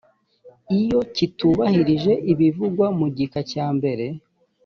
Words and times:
iyo 0.79 0.99
kitubahirije 1.15 2.13
ibivugwa 2.31 2.85
mu 2.97 3.07
gika 3.17 3.39
cya 3.51 3.65
mbere 3.77 4.05